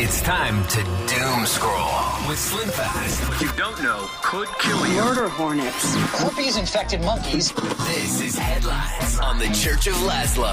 [0.00, 0.76] It's time to
[1.12, 3.28] doom scroll with Slim Fast.
[3.28, 4.94] What you don't know could kill you.
[4.94, 5.96] Murder hornets.
[5.96, 7.50] Herpes infected monkeys.
[7.50, 10.46] This is Headlines on the Church of Lazlo.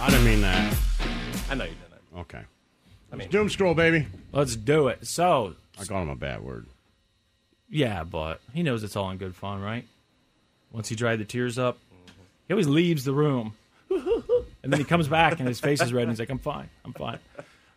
[0.00, 0.74] I didn't mean that.
[1.50, 2.20] I know you didn't.
[2.20, 2.40] Okay.
[3.12, 4.06] I mean, doom scroll, baby.
[4.32, 5.06] Let's do it.
[5.06, 6.64] So, I call him a bad word.
[7.68, 9.84] yeah, but he knows it's all in good fun, right?
[10.72, 11.76] Once he dried the tears up,
[12.48, 13.52] he always leaves the room.
[13.90, 16.70] and then he comes back and his face is red and he's like, I'm fine.
[16.82, 17.18] I'm fine.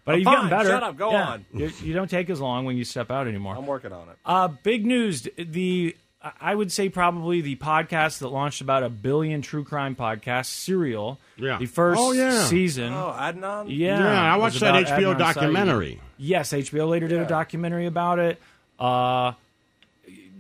[0.08, 0.50] But I'm you've getting fine.
[0.50, 0.70] better.
[0.70, 0.98] Shut up.
[0.98, 1.28] Go Yeah.
[1.28, 1.46] on.
[1.54, 3.56] You, you don't take as long when you step out anymore.
[3.58, 4.16] I'm working on it.
[4.26, 5.28] Uh, big news.
[5.38, 5.96] The
[6.42, 11.20] I would say probably the podcast that launched about a billion true crime podcasts, Serial.
[11.38, 11.58] Yeah.
[11.60, 12.46] The first Oh, yeah.
[12.46, 12.92] season.
[12.94, 13.66] Oh, Adnan?
[13.70, 15.36] Yeah, Yeah, I watched that HBO Adnan Syed.
[15.36, 16.02] documentary.
[16.18, 18.42] Yes, HBO later did a documentary about it.
[18.80, 19.34] Uh,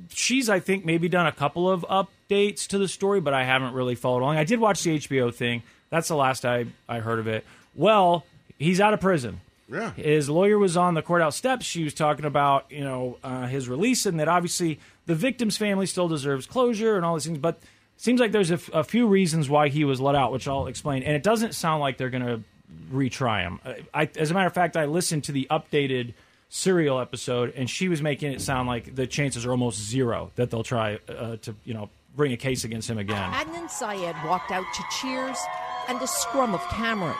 [0.10, 3.74] she's, I think, maybe done a couple of updates to the story, but I haven't
[3.74, 4.38] really followed along.
[4.38, 5.64] I did watch the HBO thing.
[5.90, 7.46] That's the last I, I heard of it.
[7.76, 8.26] Well,
[8.58, 9.42] he's out of prison.
[9.72, 9.92] Yeah.
[9.92, 11.66] His lawyer was on the courthouse steps.
[11.66, 15.86] She was talking about, you know, uh, his release and that obviously the victim's family
[15.86, 17.38] still deserves closure and all these things.
[17.38, 20.32] But it seems like there's a, f- a few reasons why he was let out,
[20.32, 21.04] which I'll explain.
[21.04, 22.42] And it doesn't sound like they're going to
[22.92, 23.60] retry him.
[23.66, 26.14] Uh, I, as a matter of fact, I listened to the updated
[26.50, 30.50] serial episode, and she was making it sound like the chances are almost zero that
[30.50, 33.32] they'll try uh, to, you know, bring a case against him again.
[33.34, 35.38] Adnan Syed walked out to cheers
[35.90, 37.16] and a scrum of cameras.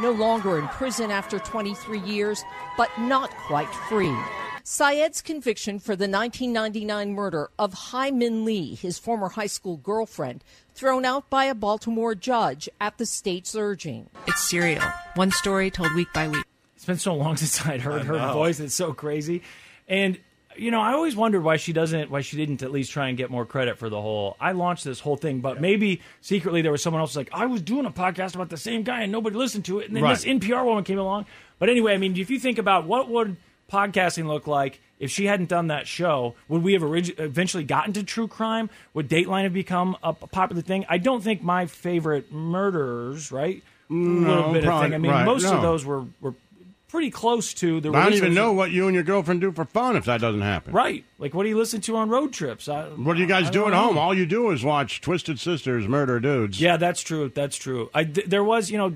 [0.00, 2.44] No longer in prison after 23 years,
[2.76, 4.14] but not quite free.
[4.62, 10.42] Syed's conviction for the 1999 murder of Hae Min Lee, his former high school girlfriend,
[10.74, 14.10] thrown out by a Baltimore judge at the state's urging.
[14.26, 14.82] It's serial.
[15.14, 16.44] One story told week by week.
[16.74, 18.60] It's been so long since I'd heard her voice.
[18.60, 19.42] It's so crazy.
[19.88, 20.18] And
[20.58, 23.16] you know, I always wondered why she doesn't why she didn't at least try and
[23.16, 26.72] get more credit for the whole I launched this whole thing, but maybe secretly there
[26.72, 29.36] was someone else like, I was doing a podcast about the same guy and nobody
[29.36, 30.14] listened to it, and then Right.
[30.16, 31.26] this NPR woman came along.
[31.58, 33.36] But anyway, I mean, if you think about what would
[33.72, 37.92] podcasting look like if she hadn't done that show, would we have orig- eventually gotten
[37.94, 38.70] to true crime?
[38.94, 40.86] Would Dateline have become a popular thing?
[40.88, 43.62] I don't think my favorite murderers, right?
[43.88, 44.94] No, little bit of probably- thing.
[44.94, 45.54] I mean, right, most no.
[45.56, 46.34] of those were, were
[46.96, 47.90] pretty close to the.
[47.92, 50.40] I don't even know what you and your girlfriend do for fun if that doesn't
[50.40, 50.72] happen.
[50.72, 52.70] Right, like what do you listen to on road trips?
[52.70, 53.96] I, What do you guys I do at home?
[53.96, 54.00] know.
[54.00, 56.58] All you do is watch Twisted Sisters murder dudes.
[56.58, 57.28] Yeah, that's true.
[57.34, 57.90] That's true.
[57.92, 58.94] I th- there was, you know,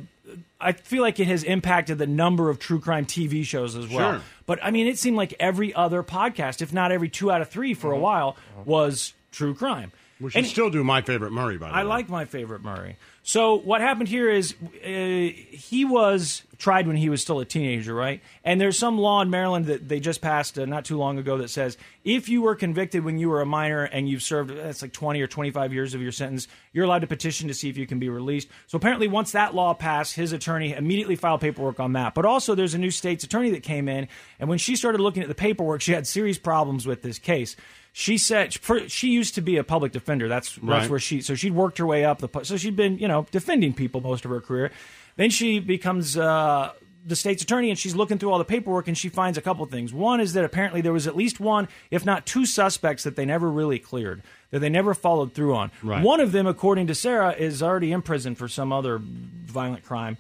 [0.59, 4.15] I feel like it has impacted the number of true crime TV shows as well.
[4.15, 4.22] Sure.
[4.47, 7.50] But I mean, it seemed like every other podcast, if not every two out of
[7.50, 8.03] three for a uh-huh.
[8.03, 9.93] while, was true crime.
[10.19, 11.81] We should And- still do my favorite Murray, by the I way.
[11.83, 12.97] I like my favorite Murray.
[13.22, 17.94] So what happened here is uh, he was tried when he was still a teenager,
[17.94, 18.21] right?
[18.45, 21.39] And there's some law in Maryland that they just passed uh, not too long ago
[21.39, 24.83] that says if you were convicted when you were a minor and you've served that's
[24.83, 27.77] like 20 or 25 years of your sentence, you're allowed to petition to see if
[27.77, 28.48] you can be released.
[28.66, 32.15] So apparently, once that law passed, his attorney immediately filed paperwork on that.
[32.15, 34.09] But also, there's a new state's attorney that came in,
[34.39, 37.56] and when she started looking at the paperwork, she had serious problems with this case.
[37.92, 38.57] She said
[38.89, 40.28] she used to be a public defender.
[40.28, 40.91] That's that's Right.
[40.91, 43.72] where she so she'd worked her way up the so she'd been you know defending
[43.75, 44.71] people most of her career.
[45.16, 46.72] Then she becomes uh,
[47.04, 49.65] the state's attorney and she's looking through all the paperwork and she finds a couple
[49.66, 49.92] things.
[49.92, 53.25] One is that apparently there was at least one, if not two, suspects that they
[53.25, 55.71] never really cleared that they never followed through on.
[55.83, 56.03] Right.
[56.03, 60.16] One of them, according to Sarah, is already in prison for some other violent crime.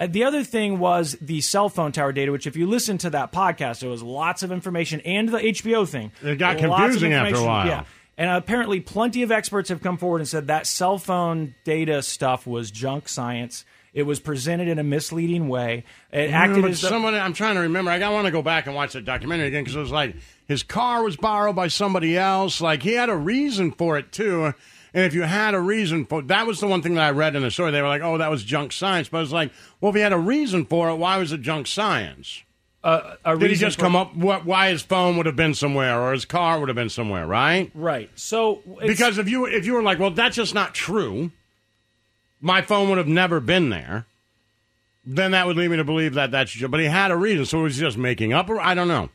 [0.00, 3.10] Uh, The other thing was the cell phone tower data, which, if you listen to
[3.10, 6.12] that podcast, there was lots of information and the HBO thing.
[6.22, 7.66] It got confusing after a while.
[7.66, 7.84] Yeah.
[8.16, 12.46] And apparently, plenty of experts have come forward and said that cell phone data stuff
[12.46, 13.64] was junk science.
[13.92, 15.84] It was presented in a misleading way.
[16.12, 17.14] It acted but as someone.
[17.14, 17.90] I'm trying to remember.
[17.92, 20.62] I want to go back and watch that documentary again because it was like his
[20.64, 22.60] car was borrowed by somebody else.
[22.60, 24.52] Like he had a reason for it too.
[24.94, 27.34] And if you had a reason for that was the one thing that I read
[27.34, 27.72] in the story.
[27.72, 29.50] They were like, "Oh, that was junk science," but it's like,
[29.80, 32.42] well, if he had a reason for it, why was it junk science?
[32.84, 35.54] Uh, a Did he just for- come up what why his phone would have been
[35.54, 37.70] somewhere or his car would have been somewhere, right?
[37.74, 38.08] Right.
[38.14, 41.32] So it's- because if you if you were like, well, that's just not true.
[42.40, 44.06] My phone would have never been there.
[45.06, 46.54] Then that would lead me to believe that that's.
[46.62, 49.08] But he had a reason, so it was just making up, or I don't know.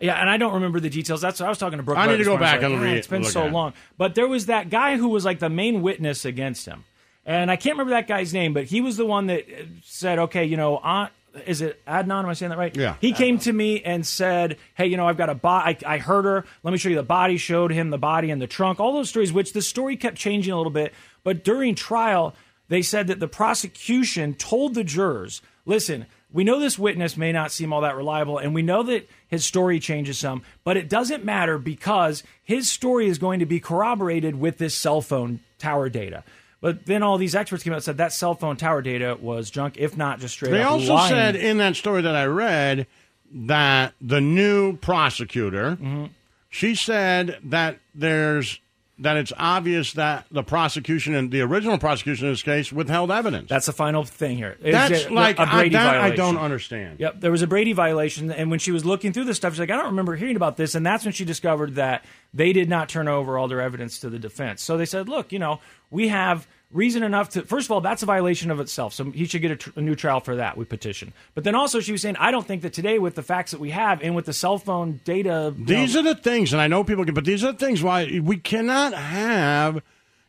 [0.00, 1.20] Yeah, and I don't remember the details.
[1.20, 1.98] That's what I was talking to Brooke.
[1.98, 4.14] I need to go back and like, read- "Man, It's been so at long, but
[4.14, 6.84] there was that guy who was like the main witness against him,
[7.26, 9.44] and I can't remember that guy's name, but he was the one that
[9.82, 11.08] said, "Okay, you know, uh,
[11.46, 12.24] is it Adnan?
[12.24, 12.74] Am I saying that right?
[12.76, 12.96] Yeah.
[13.00, 15.76] He came to me and said, "Hey, you know, I've got a body.
[15.86, 16.44] I, I heard her.
[16.62, 17.36] Let me show you the body.
[17.36, 18.80] Showed him the body and the trunk.
[18.80, 20.92] All those stories, which the story kept changing a little bit,
[21.24, 22.34] but during trial."
[22.68, 27.50] They said that the prosecution told the jurors, listen, we know this witness may not
[27.52, 31.24] seem all that reliable, and we know that his story changes some, but it doesn't
[31.24, 36.22] matter because his story is going to be corroborated with this cell phone tower data.
[36.60, 39.50] But then all these experts came out and said that cell phone tower data was
[39.50, 41.10] junk, if not just straight They also lying.
[41.10, 42.86] said in that story that I read
[43.32, 46.06] that the new prosecutor, Mm-hmm.
[46.48, 48.60] she said that there's
[49.00, 53.48] that it's obvious that the prosecution and the original prosecution in this case withheld evidence.
[53.48, 54.56] That's the final thing here.
[54.62, 57.00] It's That's a- like a I, that I don't understand.
[57.00, 59.60] Yep, there was a Brady violation, and when she was looking through the stuff, she's
[59.60, 62.04] like, "I don't remember hearing about this," and that's when she discovered that
[62.34, 64.62] they did not turn over all their evidence to the defense.
[64.62, 65.60] So they said, "Look, you know,
[65.90, 67.42] we have reason enough to.
[67.42, 69.80] First of all, that's a violation of itself, so he should get a, tr- a
[69.80, 70.56] new trial for that.
[70.56, 73.22] We petition." But then also, she was saying, "I don't think that today, with the
[73.22, 76.52] facts that we have, and with the cell phone data, These know, are the things,
[76.52, 79.82] and I know people can, but these are the things why we cannot have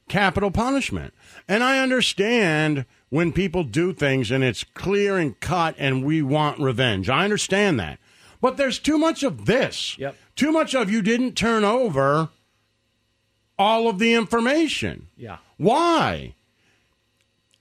[0.07, 1.13] capital punishment.
[1.47, 6.59] And I understand when people do things and it's clear and cut and we want
[6.59, 7.09] revenge.
[7.09, 7.97] I understand that.
[8.41, 9.97] But there's too much of this.
[9.97, 10.15] Yep.
[10.35, 12.29] Too much of you didn't turn over
[13.57, 15.07] all of the information.
[15.15, 16.33] yeah." Why?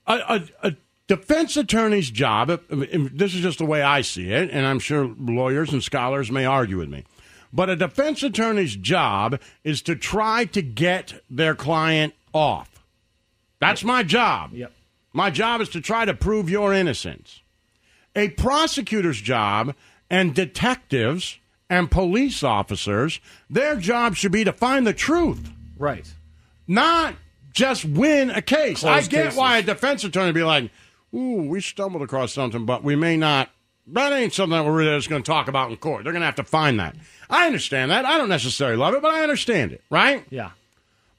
[0.07, 0.75] A, a, a
[1.07, 5.71] defense attorney's job, this is just the way I see it, and I'm sure lawyers
[5.71, 7.03] and scholars may argue with me,
[7.53, 12.83] but a defense attorney's job is to try to get their client off.
[13.59, 14.53] That's my job.
[14.53, 14.71] Yep.
[15.13, 17.41] My job is to try to prove your innocence.
[18.15, 19.75] A prosecutor's job
[20.09, 21.37] and detectives
[21.69, 26.11] and police officers, their job should be to find the truth Right.
[26.67, 27.15] not
[27.53, 28.79] just win a case.
[28.79, 29.37] Close I get cases.
[29.37, 30.71] why a defense attorney would be like,
[31.13, 33.49] "Ooh, we stumbled across something, but we may not."
[33.87, 36.03] That ain't something that we're really just going to talk about in court.
[36.03, 36.95] They're going to have to find that.
[37.29, 38.05] I understand that.
[38.05, 40.23] I don't necessarily love it, but I understand it, right?
[40.29, 40.51] Yeah.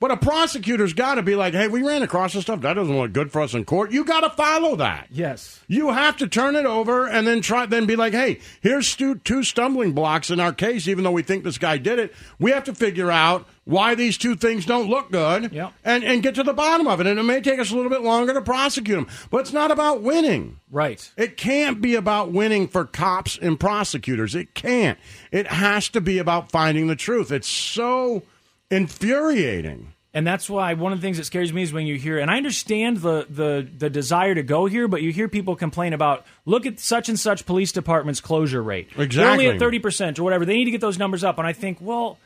[0.03, 2.63] But a prosecutor's got to be like, "Hey, we ran across this stuff.
[2.63, 5.07] That doesn't look good for us in court." You got to follow that.
[5.13, 5.61] Yes.
[5.69, 9.15] You have to turn it over and then try, then be like, hey, here's stu-
[9.15, 12.13] two stumbling blocks in our case, even though we think this guy did it.
[12.41, 15.73] We have to figure out why these two things don't look good Yep.
[15.85, 17.07] and, and get to the bottom of it.
[17.07, 19.71] And it may take us a little bit longer to prosecute them, but it's not
[19.71, 20.59] about winning.
[20.69, 21.09] Right.
[21.17, 24.35] It can't be about winning for cops and prosecutors.
[24.35, 24.99] It can't.
[25.31, 27.31] It has to be about finding the truth.
[27.31, 28.25] It's so
[28.69, 29.92] infuriating.
[30.15, 32.31] And that's why one of the things that scares me is when you hear, and
[32.31, 36.27] I understand the, the, the desire to go here, but you hear people complain about,
[36.45, 38.89] look at such and such police department's closure rate.
[38.97, 39.17] Exactly.
[39.17, 40.45] They're only at 30% or whatever.
[40.45, 41.39] They need to get those numbers up.
[41.39, 42.19] And I think, well,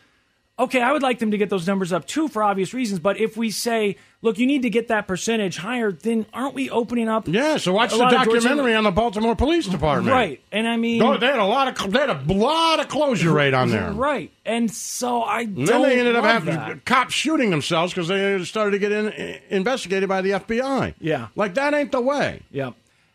[0.59, 2.99] okay, I would like them to get those numbers up too for obvious reasons.
[3.01, 6.71] But if we say, look, you need to get that percentage higher, then aren't we
[6.71, 7.29] opening up?
[7.29, 10.13] Yeah, so watch the documentary on the Baltimore Police Department.
[10.15, 10.41] Right.
[10.53, 13.53] And I mean, they had a lot of they had a lot of closure rate
[13.55, 13.93] on there.
[13.93, 14.31] right.
[14.45, 16.85] And so I And don't then they ended up having that.
[16.85, 20.95] cops shooting themselves because they started to get in, investigated by the FBI.
[21.01, 21.29] Yeah.
[21.37, 22.43] like that ain't the way.
[22.51, 22.71] Yeah.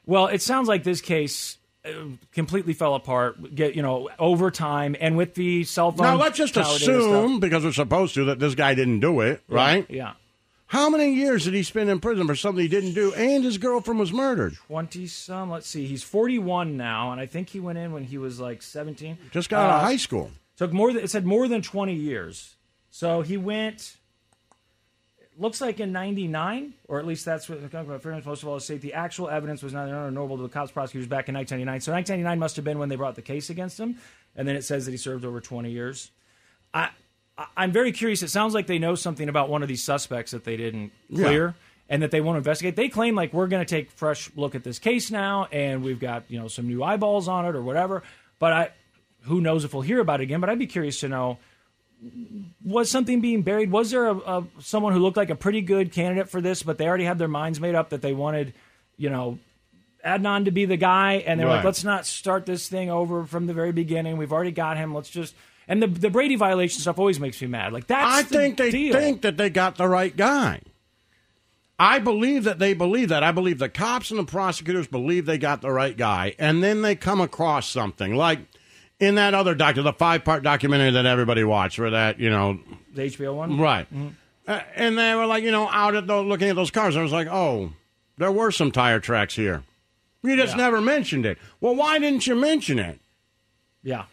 [0.06, 1.58] Well, it sounds like this case
[2.32, 3.56] completely fell apart.
[3.56, 6.06] Get you know over time, and with the cell phone.
[6.06, 7.42] Now let's just assume, stuff.
[7.42, 9.86] because we're supposed to, that this guy didn't do it, right?
[9.90, 10.14] Yeah.
[10.68, 13.58] How many years did he spend in prison for something he didn't do, and his
[13.58, 14.54] girlfriend was murdered?
[14.68, 15.50] Twenty some.
[15.50, 15.86] Let's see.
[15.86, 19.18] He's forty one now, and I think he went in when he was like seventeen.
[19.32, 20.32] Just got out Uh, of high school.
[20.56, 22.56] Took more than it said more than twenty years.
[22.90, 23.98] So he went.
[25.40, 27.70] Looks like in '99, or at least that's what the
[28.00, 31.08] Fairness Most of all state the actual evidence was not normal to the cops prosecutors
[31.08, 31.82] back in 1999.
[31.82, 33.98] So 1999 must have been when they brought the case against him,
[34.36, 36.12] and then it says that he served over 20 years.
[36.74, 36.90] I,
[37.56, 38.22] I'm very curious.
[38.24, 41.26] It sounds like they know something about one of these suspects that they didn't Yeah.
[41.26, 41.56] clear.
[41.90, 42.78] and that they won't investigate.
[42.78, 46.00] They claim like we're going to take fresh look at this case now, and we've
[46.00, 48.04] got you know some new eyeballs on it or whatever.
[48.40, 48.70] But I,
[49.24, 50.40] who knows if we'll hear about it again?
[50.40, 51.38] But I'd be curious to know
[52.64, 53.72] was something being buried?
[53.72, 56.78] Was there a, a someone who looked like a pretty good candidate for this, but
[56.78, 58.54] they already had their minds made up that they wanted,
[58.98, 59.38] you know,
[60.06, 61.58] Adnan to be the guy, and they're Right.
[61.58, 64.18] like, let's not start this thing over from the very beginning.
[64.18, 64.96] We've already got him.
[64.96, 65.36] Let's just
[65.68, 67.72] and the the Brady violation stuff always makes me mad.
[67.72, 68.94] Like that's I the think they deal.
[68.94, 70.62] think that they got the right guy.
[71.80, 73.24] I believe that they believe that.
[73.24, 76.82] I believe the cops and the prosecutors believe they got the right guy, and then
[76.84, 78.40] they come across something like
[79.02, 82.60] in that other docu, the five part documentary that everybody watched, where that you know,
[82.94, 83.86] the HBO one, right?
[84.48, 86.96] Uh, and they were like, you know, out at the, looking at those cars.
[86.96, 87.72] and I was like, oh,
[88.18, 89.64] there were some tire tracks here.
[90.24, 90.64] You just Yeah.
[90.64, 91.38] never mentioned it.
[91.60, 93.00] Well, why didn't you mention it?
[93.84, 94.06] Yeah.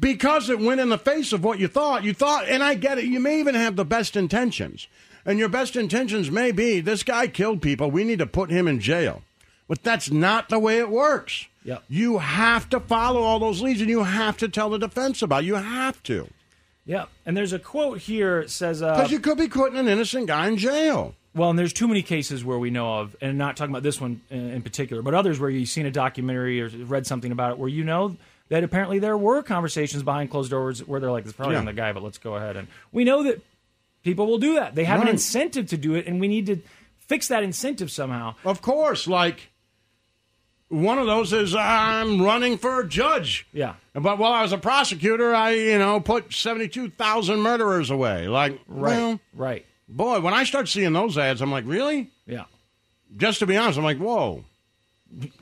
[0.00, 2.02] because it went in the face of what you thought.
[2.02, 4.88] You thought, and I get it, you may even have the best intentions.
[5.24, 7.90] And your best intentions may be this guy killed people.
[7.90, 9.22] We need to put him in jail.
[9.68, 11.46] But that's not the way it works.
[11.64, 11.82] Yep.
[11.88, 15.42] You have to follow all those leads and you have to tell the defense about
[15.42, 15.46] it.
[15.46, 16.28] You have to.
[16.84, 19.88] Yeah, and there's a quote here that says, uh, Because you could be putting an
[19.88, 21.16] innocent guy in jail.
[21.34, 24.00] Well, and there's too many cases where we know of, and not talking about this
[24.00, 27.58] one in, particular, but others where you've seen a documentary or read something about it
[27.58, 28.16] where you know
[28.48, 31.60] that apparently there were conversations behind closed doors where they're like, "It's probably Yeah.
[31.60, 33.42] on the guy, but let's go ahead." And we know that
[34.04, 34.76] people will do that.
[34.76, 36.58] They have an incentive to do it, and we need to
[37.08, 38.36] fix that incentive somehow.
[38.44, 39.50] Of course, like
[40.68, 43.46] one of those is I'm running for a judge.
[43.52, 43.74] Yeah.
[43.94, 48.28] But while I was a prosecutor, I, you know, put 72,000 murderers away.
[48.28, 48.96] Like, Right.
[48.96, 49.66] well, right.
[49.88, 52.10] boy, when I start seeing those ads, I'm like, really?
[52.26, 52.44] Yeah.
[53.16, 54.44] Just to be honest, I'm like, whoa.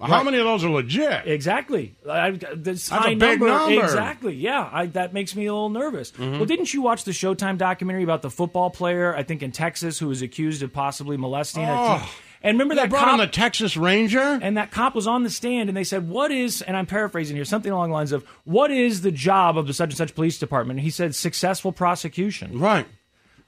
[0.00, 1.26] How many of those are legit?
[1.26, 1.94] Exactly.
[2.08, 3.82] I, this That's a high big number.
[3.82, 4.34] Exactly.
[4.34, 4.68] Yeah.
[4.70, 6.12] I, that makes me a little nervous.
[6.12, 6.32] Mm-hmm.
[6.32, 9.98] Well, didn't you watch the Showtime documentary about the football player, I think in Texas,
[9.98, 12.10] who was accused of possibly molesting a Oh.
[12.44, 14.38] And remember They that brought cop, in the Texas Ranger?
[14.40, 17.34] and that cop was on the stand, and they said, "What is?" And I'm paraphrasing
[17.36, 20.14] here, something along the lines of, "What is the job of the such and such
[20.14, 22.86] police department?" And he said, "Successful prosecution." Right.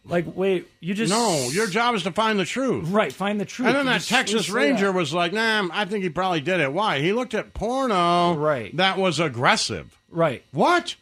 [0.09, 2.89] Like, wait, you just No, your job is to find the truth.
[2.91, 3.13] right.
[3.13, 3.67] Find the truth.
[3.67, 4.93] And then You that just Texas Ranger that.
[4.95, 6.73] was like, nah, I think he probably did it.
[6.73, 7.01] Why?
[7.01, 8.75] He looked at porno Right.
[8.77, 9.99] that was aggressive.
[10.09, 10.45] right.
[10.53, 10.95] What?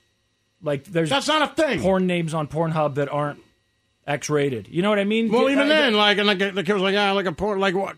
[0.62, 1.82] Like, there's That's not a thing.
[1.82, 3.40] porn names on Pornhub that aren't
[4.06, 4.68] X-rated.
[4.68, 5.30] You know what I mean?
[5.32, 7.58] Well, even uh, then, like, and like, the kid was like, yeah, like a porn,
[7.60, 7.96] like what?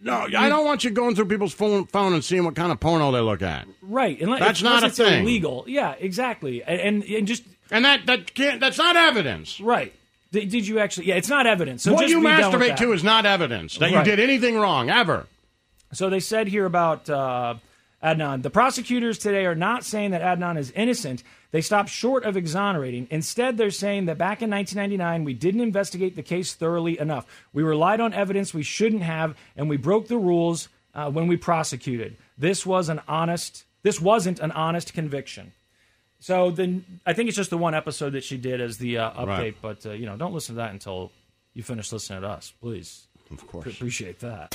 [0.00, 2.78] No, I don't want you going through people's phone, phone and seeing what kind of
[2.78, 3.66] porno they look at.
[3.80, 4.20] right?
[4.20, 5.22] Unless, That's unless not a it's thing.
[5.22, 5.64] Illegal.
[5.66, 6.62] Yeah, exactly.
[6.62, 8.60] And, and and just And that that can't.
[8.60, 9.60] That's not evidence.
[9.60, 9.94] right.
[10.30, 11.06] Did, did you actually?
[11.06, 11.84] Yeah, it's not evidence.
[11.84, 14.04] So what you masturbate to is not evidence that Right.
[14.06, 15.26] you did anything wrong ever.
[15.92, 17.54] So they said here about uh,
[18.04, 18.42] Adnan.
[18.42, 21.22] The prosecutors today are not saying that Adnan is innocent.
[21.52, 23.08] They stopped short of exonerating.
[23.10, 27.26] Instead, they're saying that back in 1999, we didn't investigate the case thoroughly enough.
[27.52, 31.36] We relied on evidence we shouldn't have, and we broke the rules uh, when we
[31.36, 32.16] prosecuted.
[32.36, 33.64] This was an honest.
[33.82, 35.52] This wasn't an honest conviction.
[36.20, 39.10] So then, I think it's just the one episode that she did as the uh,
[39.12, 39.26] update.
[39.26, 39.56] Right.
[39.60, 41.10] But uh, you know, don't listen to that until
[41.54, 43.06] you finish listening to us, please.
[43.30, 43.66] Of course.
[43.66, 44.54] Appreciate that.